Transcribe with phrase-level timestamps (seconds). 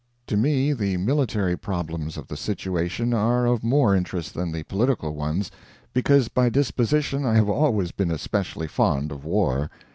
[0.25, 5.13] To me, the military problems of the situation are of more interest than the political
[5.13, 5.51] ones,
[5.93, 9.69] because by disposition I have always been especially fond of war.